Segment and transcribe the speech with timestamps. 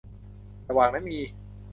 [0.69, 1.19] ระหว่างนั้นมี